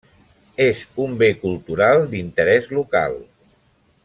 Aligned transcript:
És 0.63 0.79
un 1.03 1.13
Bé 1.19 1.29
Cultural 1.43 2.09
d'Interès 2.15 2.73
Local. 2.79 3.19